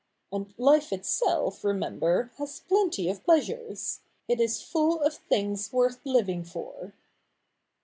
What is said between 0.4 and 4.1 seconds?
life itself, remember, has plenty of pleasures.